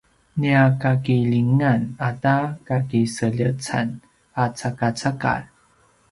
[0.39, 3.87] nia kakililjingan ata kakiseljecan
[4.43, 5.41] a “cakacakar”